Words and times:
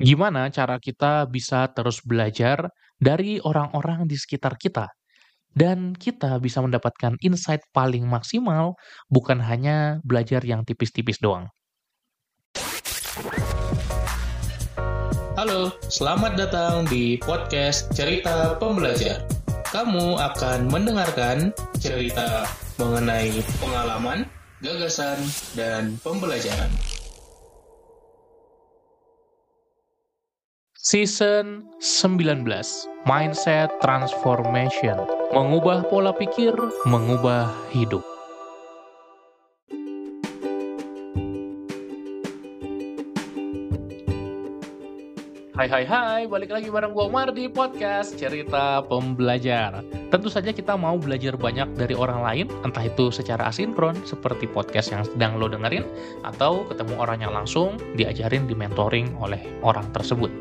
Gimana 0.00 0.48
cara 0.48 0.80
kita 0.80 1.28
bisa 1.28 1.68
terus 1.76 2.00
belajar 2.00 2.72
dari 2.96 3.36
orang-orang 3.36 4.08
di 4.08 4.16
sekitar 4.16 4.56
kita? 4.56 4.88
Dan 5.52 5.92
kita 5.92 6.40
bisa 6.40 6.64
mendapatkan 6.64 7.20
insight 7.20 7.60
paling 7.76 8.08
maksimal, 8.08 8.80
bukan 9.12 9.44
hanya 9.44 10.00
belajar 10.00 10.40
yang 10.40 10.64
tipis-tipis 10.64 11.20
doang. 11.20 11.52
Halo, 15.36 15.68
selamat 15.92 16.32
datang 16.48 16.88
di 16.88 17.20
podcast 17.20 17.92
Cerita 17.92 18.56
Pembelajar. 18.56 19.20
Kamu 19.68 20.16
akan 20.16 20.72
mendengarkan 20.72 21.52
cerita 21.76 22.48
mengenai 22.80 23.36
pengalaman, 23.60 24.24
gagasan, 24.64 25.20
dan 25.52 26.00
pembelajaran. 26.00 26.99
Season 30.90 31.70
19 31.78 32.42
Mindset 33.06 33.70
Transformation. 33.78 34.98
Mengubah 35.30 35.86
pola 35.86 36.10
pikir, 36.10 36.50
mengubah 36.82 37.46
hidup. 37.70 38.02
Hai 45.54 45.70
hai 45.70 45.86
hai, 45.86 46.22
balik 46.26 46.50
lagi 46.50 46.74
bareng 46.74 46.90
gue 46.90 47.06
Umar 47.06 47.30
di 47.30 47.46
podcast 47.46 48.18
Cerita 48.18 48.82
Pembelajar. 48.82 49.86
Tentu 50.10 50.26
saja 50.26 50.50
kita 50.50 50.74
mau 50.74 50.98
belajar 50.98 51.38
banyak 51.38 51.70
dari 51.78 51.94
orang 51.94 52.26
lain 52.26 52.46
Entah 52.66 52.82
itu 52.82 53.14
secara 53.14 53.46
asinkron 53.46 53.94
seperti 54.02 54.50
podcast 54.50 54.90
yang 54.90 55.06
sedang 55.06 55.38
lo 55.38 55.46
dengerin 55.46 55.86
Atau 56.26 56.66
ketemu 56.66 56.98
orangnya 56.98 57.30
langsung 57.30 57.78
diajarin, 57.94 58.50
di 58.50 58.58
mentoring 58.58 59.14
oleh 59.22 59.38
orang 59.62 59.86
tersebut 59.94 60.34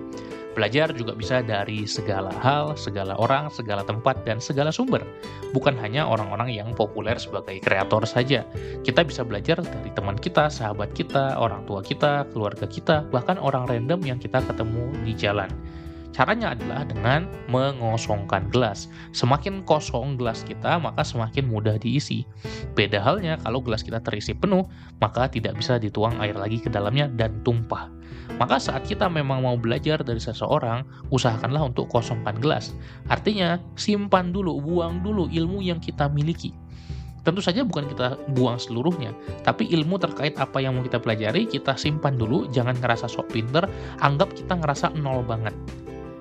Belajar 0.57 0.89
juga 0.97 1.13
bisa 1.13 1.45
dari 1.45 1.85
segala 1.85 2.33
hal, 2.41 2.73
segala 2.73 3.13
orang, 3.21 3.53
segala 3.53 3.85
tempat, 3.85 4.25
dan 4.25 4.41
segala 4.41 4.73
sumber. 4.73 5.05
Bukan 5.53 5.77
hanya 5.77 6.09
orang-orang 6.09 6.49
yang 6.49 6.69
populer 6.73 7.15
sebagai 7.21 7.61
kreator 7.61 8.03
saja. 8.09 8.43
Kita 8.81 9.05
bisa 9.05 9.21
belajar 9.21 9.61
dari 9.61 9.93
teman 9.93 10.17
kita, 10.17 10.49
sahabat 10.49 10.91
kita, 10.97 11.37
orang 11.37 11.63
tua 11.69 11.85
kita, 11.85 12.25
keluarga 12.33 12.65
kita, 12.65 13.05
bahkan 13.13 13.37
orang 13.37 13.69
random 13.69 14.01
yang 14.01 14.17
kita 14.17 14.41
ketemu 14.41 14.89
di 15.05 15.13
jalan. 15.13 15.49
Caranya 16.09 16.57
adalah 16.57 16.83
dengan 16.89 17.29
mengosongkan 17.47 18.49
gelas. 18.49 18.89
Semakin 19.13 19.61
kosong 19.63 20.17
gelas 20.17 20.41
kita, 20.41 20.81
maka 20.81 21.05
semakin 21.05 21.45
mudah 21.45 21.77
diisi. 21.77 22.25
Beda 22.73 22.97
halnya 22.99 23.37
kalau 23.45 23.61
gelas 23.61 23.85
kita 23.85 24.01
terisi 24.01 24.33
penuh, 24.33 24.65
maka 24.97 25.29
tidak 25.29 25.55
bisa 25.61 25.77
dituang 25.77 26.17
air 26.17 26.33
lagi 26.33 26.57
ke 26.57 26.67
dalamnya 26.67 27.07
dan 27.13 27.39
tumpah. 27.45 27.87
Maka 28.41 28.61
saat 28.61 28.85
kita 28.85 29.09
memang 29.09 29.41
mau 29.45 29.57
belajar 29.57 30.01
dari 30.01 30.21
seseorang, 30.21 30.85
usahakanlah 31.13 31.69
untuk 31.73 31.89
kosongkan 31.89 32.37
gelas. 32.37 32.73
Artinya, 33.09 33.57
simpan 33.77 34.31
dulu, 34.33 34.57
buang 34.61 35.01
dulu 35.01 35.29
ilmu 35.29 35.61
yang 35.65 35.81
kita 35.81 36.07
miliki. 36.09 36.53
Tentu 37.19 37.43
saja 37.43 37.67
bukan 37.67 37.83
kita 37.91 38.15
buang 38.31 38.55
seluruhnya, 38.55 39.11
tapi 39.43 39.67
ilmu 39.67 39.99
terkait 39.99 40.39
apa 40.39 40.63
yang 40.63 40.79
mau 40.79 40.83
kita 40.87 41.03
pelajari, 41.03 41.51
kita 41.51 41.75
simpan 41.75 42.15
dulu, 42.15 42.47
jangan 42.49 42.79
ngerasa 42.79 43.11
sok 43.11 43.35
pinter, 43.35 43.67
anggap 43.99 44.31
kita 44.31 44.55
ngerasa 44.55 44.95
nol 44.95 45.21
banget. 45.27 45.51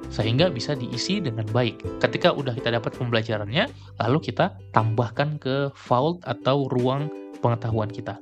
Sehingga 0.09 0.48
bisa 0.48 0.73
diisi 0.73 1.20
dengan 1.20 1.45
baik. 1.53 2.01
Ketika 2.01 2.33
udah 2.33 2.56
kita 2.56 2.73
dapat 2.73 2.97
pembelajarannya, 2.97 3.69
lalu 4.01 4.19
kita 4.25 4.56
tambahkan 4.73 5.37
ke 5.37 5.69
vault 5.89 6.25
atau 6.25 6.67
ruang 6.73 7.12
pengetahuan 7.45 7.92
kita. 7.92 8.19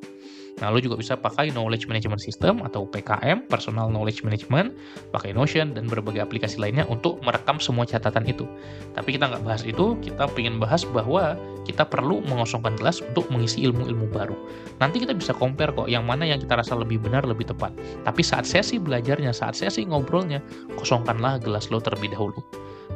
Nah, 0.56 0.72
lo 0.72 0.80
juga 0.80 0.96
bisa 0.96 1.20
pakai 1.20 1.52
Knowledge 1.52 1.84
Management 1.84 2.24
System 2.24 2.64
atau 2.64 2.88
PKM, 2.88 3.44
Personal 3.44 3.92
Knowledge 3.92 4.24
Management, 4.24 4.72
pakai 5.12 5.36
Notion, 5.36 5.76
dan 5.76 5.84
berbagai 5.84 6.24
aplikasi 6.24 6.56
lainnya 6.56 6.88
untuk 6.88 7.20
merekam 7.20 7.60
semua 7.60 7.84
catatan 7.84 8.24
itu. 8.24 8.48
Tapi 8.96 9.20
kita 9.20 9.28
nggak 9.28 9.44
bahas 9.44 9.68
itu, 9.68 10.00
kita 10.00 10.24
ingin 10.40 10.56
bahas 10.56 10.88
bahwa 10.88 11.36
kita 11.68 11.84
perlu 11.84 12.24
mengosongkan 12.24 12.72
gelas 12.80 13.04
untuk 13.04 13.28
mengisi 13.28 13.68
ilmu-ilmu 13.68 14.08
baru. 14.08 14.32
Nanti 14.80 15.04
kita 15.04 15.12
bisa 15.12 15.36
compare 15.36 15.76
kok, 15.76 15.92
yang 15.92 16.08
mana 16.08 16.24
yang 16.24 16.40
kita 16.40 16.56
rasa 16.56 16.72
lebih 16.72 17.04
benar, 17.04 17.28
lebih 17.28 17.52
tepat. 17.52 17.76
Tapi 18.08 18.24
saat 18.24 18.48
sesi 18.48 18.80
belajarnya, 18.80 19.36
saat 19.36 19.60
sesi 19.60 19.84
ngobrolnya, 19.84 20.40
kosongkanlah 20.80 21.36
gelas 21.44 21.68
lo 21.68 21.84
terlebih 21.84 22.16
dahulu. 22.16 22.40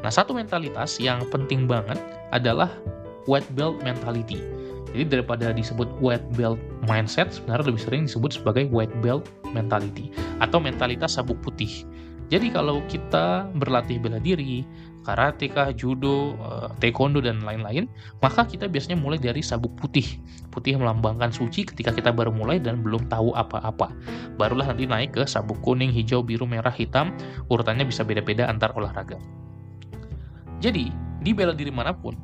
Nah, 0.00 0.08
satu 0.08 0.32
mentalitas 0.32 0.96
yang 0.96 1.28
penting 1.28 1.68
banget 1.68 2.00
adalah 2.32 2.72
white 3.28 3.44
belt 3.52 3.76
mentality 3.84 4.40
jadi 4.90 5.20
daripada 5.20 5.54
disebut 5.54 5.86
white 6.02 6.26
belt 6.34 6.58
mindset, 6.90 7.30
sebenarnya 7.30 7.70
lebih 7.70 7.82
sering 7.82 8.02
disebut 8.10 8.34
sebagai 8.34 8.66
white 8.74 8.94
belt 8.98 9.30
mentality 9.54 10.10
atau 10.42 10.58
mentalitas 10.58 11.14
sabuk 11.14 11.38
putih. 11.42 11.86
Jadi 12.30 12.54
kalau 12.54 12.78
kita 12.86 13.50
berlatih 13.58 13.98
bela 13.98 14.22
diri, 14.22 14.62
karate 15.02 15.50
kah, 15.50 15.74
judo, 15.74 16.38
eh, 16.38 16.70
taekwondo 16.78 17.18
dan 17.18 17.42
lain-lain, 17.42 17.90
maka 18.22 18.46
kita 18.46 18.70
biasanya 18.70 18.94
mulai 18.94 19.18
dari 19.18 19.42
sabuk 19.42 19.74
putih. 19.74 20.06
Putih 20.54 20.78
melambangkan 20.78 21.34
suci 21.34 21.66
ketika 21.66 21.90
kita 21.90 22.14
baru 22.14 22.30
mulai 22.30 22.62
dan 22.62 22.86
belum 22.86 23.10
tahu 23.10 23.34
apa-apa. 23.34 23.90
Barulah 24.38 24.70
nanti 24.70 24.86
naik 24.86 25.18
ke 25.18 25.26
sabuk 25.26 25.58
kuning, 25.66 25.90
hijau, 25.90 26.22
biru, 26.22 26.46
merah, 26.46 26.70
hitam, 26.70 27.10
urutannya 27.50 27.82
bisa 27.82 28.06
beda-beda 28.06 28.46
antar 28.46 28.70
olahraga. 28.78 29.18
Jadi, 30.62 30.94
di 31.26 31.34
bela 31.34 31.50
diri 31.50 31.74
mana 31.74 31.90
pun, 31.90 32.14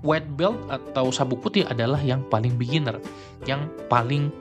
white 0.00 0.28
belt 0.36 0.56
atau 0.72 1.12
sabuk 1.12 1.44
putih 1.44 1.68
adalah 1.68 2.00
yang 2.00 2.24
paling 2.32 2.56
beginner, 2.56 2.96
yang 3.44 3.68
paling 3.92 4.32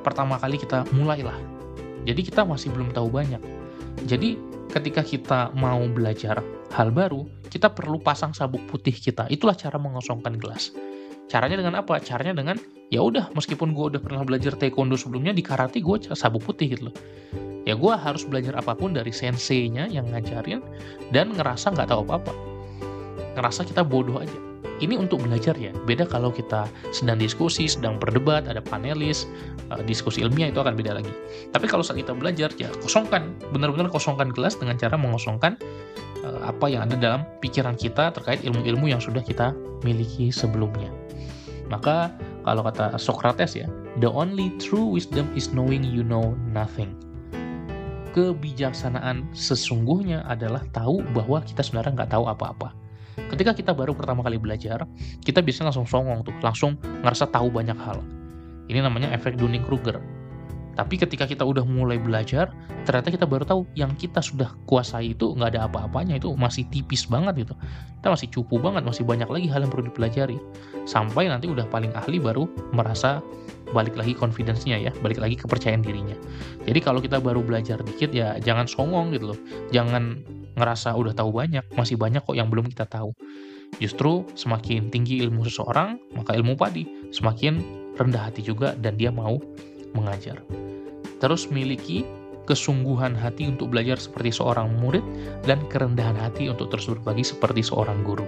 pertama 0.00 0.40
kali 0.40 0.56
kita 0.56 0.88
mulailah. 0.96 1.36
Jadi 2.08 2.24
kita 2.24 2.44
masih 2.46 2.72
belum 2.72 2.96
tahu 2.96 3.12
banyak. 3.12 3.40
Jadi 4.08 4.40
ketika 4.72 5.04
kita 5.04 5.52
mau 5.52 5.84
belajar 5.92 6.40
hal 6.72 6.88
baru, 6.88 7.28
kita 7.52 7.68
perlu 7.72 8.00
pasang 8.00 8.32
sabuk 8.32 8.64
putih 8.68 8.94
kita. 8.96 9.28
Itulah 9.28 9.56
cara 9.56 9.76
mengosongkan 9.76 10.40
gelas. 10.40 10.72
Caranya 11.28 11.60
dengan 11.60 11.84
apa? 11.84 12.00
Caranya 12.00 12.32
dengan 12.32 12.56
ya 12.88 13.04
udah 13.04 13.28
meskipun 13.36 13.76
gue 13.76 13.96
udah 13.96 14.00
pernah 14.00 14.24
belajar 14.24 14.56
taekwondo 14.56 14.96
sebelumnya 14.96 15.36
di 15.36 15.44
karate 15.44 15.84
gue 15.84 16.08
sabuk 16.16 16.48
putih 16.48 16.72
gitu 16.72 16.88
loh. 16.88 16.96
Ya 17.68 17.76
gue 17.76 17.92
harus 17.92 18.24
belajar 18.24 18.56
apa 18.56 18.72
pun 18.72 18.96
dari 18.96 19.12
sensei-nya 19.12 19.92
yang 19.92 20.08
ngajarin 20.08 20.64
dan 21.12 21.36
ngerasa 21.36 21.76
nggak 21.76 21.92
tahu 21.92 22.08
apa-apa. 22.08 22.32
Ngerasa 23.36 23.68
kita 23.68 23.84
bodoh 23.84 24.24
aja 24.24 24.47
ini 24.78 24.94
untuk 24.98 25.22
belajar 25.22 25.54
ya. 25.58 25.74
Beda 25.86 26.06
kalau 26.06 26.30
kita 26.30 26.66
sedang 26.90 27.18
diskusi, 27.18 27.66
sedang 27.66 27.98
berdebat, 27.98 28.46
ada 28.46 28.62
panelis, 28.62 29.26
uh, 29.70 29.82
diskusi 29.82 30.22
ilmiah 30.22 30.50
itu 30.50 30.58
akan 30.62 30.74
beda 30.78 30.98
lagi. 30.98 31.12
Tapi 31.54 31.66
kalau 31.66 31.82
saat 31.82 32.00
kita 32.00 32.14
belajar 32.14 32.50
ya 32.56 32.70
kosongkan, 32.82 33.34
benar-benar 33.50 33.90
kosongkan 33.90 34.30
gelas 34.32 34.56
dengan 34.56 34.78
cara 34.78 34.94
mengosongkan 34.94 35.58
uh, 36.22 36.50
apa 36.50 36.66
yang 36.70 36.86
ada 36.86 36.96
dalam 36.98 37.20
pikiran 37.42 37.74
kita 37.74 38.14
terkait 38.14 38.42
ilmu-ilmu 38.46 38.90
yang 38.90 39.02
sudah 39.02 39.20
kita 39.20 39.54
miliki 39.82 40.30
sebelumnya. 40.30 40.90
Maka 41.68 42.14
kalau 42.48 42.64
kata 42.64 42.96
Socrates 42.96 43.52
ya, 43.52 43.68
the 44.00 44.08
only 44.08 44.48
true 44.56 44.88
wisdom 44.88 45.28
is 45.36 45.52
knowing 45.52 45.84
you 45.84 46.00
know 46.00 46.32
nothing 46.48 46.96
kebijaksanaan 48.16 49.30
sesungguhnya 49.30 50.24
adalah 50.26 50.64
tahu 50.74 51.04
bahwa 51.14 51.38
kita 51.44 51.62
sebenarnya 51.62 52.02
nggak 52.02 52.12
tahu 52.18 52.24
apa-apa 52.26 52.74
ketika 53.32 53.52
kita 53.54 53.72
baru 53.74 53.94
pertama 53.94 54.22
kali 54.22 54.38
belajar, 54.38 54.86
kita 55.22 55.42
biasanya 55.42 55.74
langsung 55.74 55.88
songong 55.88 56.22
tuh, 56.22 56.34
langsung 56.40 56.78
ngerasa 57.02 57.30
tahu 57.30 57.50
banyak 57.50 57.76
hal. 57.76 57.98
Ini 58.68 58.84
namanya 58.84 59.10
efek 59.16 59.40
Dunning-Kruger. 59.40 59.98
Tapi 60.78 60.94
ketika 60.94 61.26
kita 61.26 61.42
udah 61.42 61.66
mulai 61.66 61.98
belajar, 61.98 62.54
ternyata 62.86 63.10
kita 63.10 63.26
baru 63.26 63.42
tahu 63.42 63.66
yang 63.74 63.98
kita 63.98 64.22
sudah 64.22 64.54
kuasai 64.70 65.10
itu 65.10 65.34
nggak 65.34 65.58
ada 65.58 65.66
apa-apanya, 65.66 66.22
itu 66.22 66.30
masih 66.38 66.70
tipis 66.70 67.02
banget 67.10 67.42
gitu. 67.42 67.54
Kita 67.98 68.14
masih 68.14 68.30
cupu 68.30 68.62
banget, 68.62 68.86
masih 68.86 69.02
banyak 69.02 69.26
lagi 69.26 69.50
hal 69.50 69.66
yang 69.66 69.74
perlu 69.74 69.90
dipelajari. 69.90 70.38
Sampai 70.86 71.26
nanti 71.26 71.50
udah 71.50 71.66
paling 71.66 71.90
ahli 71.98 72.22
baru 72.22 72.46
merasa 72.70 73.18
balik 73.74 73.98
lagi 73.98 74.14
confidence-nya 74.14 74.78
ya, 74.78 74.94
balik 75.02 75.18
lagi 75.18 75.34
kepercayaan 75.34 75.82
dirinya. 75.82 76.14
Jadi 76.62 76.78
kalau 76.78 77.02
kita 77.02 77.18
baru 77.18 77.42
belajar 77.42 77.82
dikit 77.82 78.14
ya 78.14 78.38
jangan 78.38 78.70
songong 78.70 79.10
gitu 79.10 79.34
loh. 79.34 79.38
Jangan 79.74 80.22
ngerasa 80.58 80.92
udah 80.98 81.14
tahu 81.14 81.30
banyak, 81.30 81.64
masih 81.78 81.94
banyak 81.94 82.20
kok 82.26 82.36
yang 82.36 82.50
belum 82.50 82.68
kita 82.68 82.84
tahu. 82.84 83.14
Justru 83.78 84.26
semakin 84.34 84.90
tinggi 84.90 85.22
ilmu 85.22 85.46
seseorang, 85.46 86.00
maka 86.16 86.34
ilmu 86.34 86.58
padi 86.58 87.12
semakin 87.14 87.60
rendah 87.94 88.30
hati 88.30 88.42
juga 88.42 88.74
dan 88.78 88.98
dia 88.98 89.14
mau 89.14 89.38
mengajar. 89.94 90.40
Terus 91.18 91.50
miliki 91.50 92.06
kesungguhan 92.48 93.12
hati 93.12 93.44
untuk 93.44 93.68
belajar 93.68 94.00
seperti 94.00 94.32
seorang 94.32 94.72
murid 94.80 95.04
dan 95.44 95.60
kerendahan 95.68 96.16
hati 96.16 96.48
untuk 96.48 96.72
terus 96.72 96.88
berbagi 96.88 97.20
seperti 97.20 97.60
seorang 97.60 98.00
guru. 98.06 98.24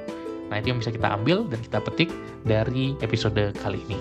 Nah, 0.53 0.61
itu 0.61 0.75
yang 0.75 0.83
bisa 0.83 0.93
kita 0.93 1.09
ambil 1.15 1.49
dan 1.49 1.63
kita 1.65 1.79
petik 1.81 2.11
dari 2.45 2.93
episode 3.01 3.55
kali 3.65 3.81
ini. 3.89 3.97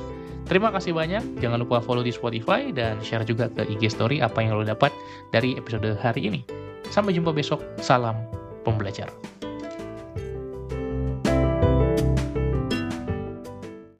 Terima 0.49 0.73
kasih 0.73 0.97
banyak. 0.97 1.39
Jangan 1.39 1.61
lupa 1.61 1.77
follow 1.77 2.01
di 2.01 2.09
Spotify 2.09 2.73
dan 2.73 2.97
share 3.05 3.21
juga 3.21 3.53
ke 3.53 3.69
IG 3.69 3.93
story 3.93 4.17
apa 4.19 4.41
yang 4.41 4.57
lo 4.57 4.65
dapat 4.65 4.89
dari 5.29 5.53
episode 5.55 5.93
hari 6.01 6.25
ini. 6.25 6.58
Sampai 6.89 7.13
jumpa 7.13 7.31
besok. 7.33 7.61
Salam 7.79 8.17
pembelajar. 8.65 9.07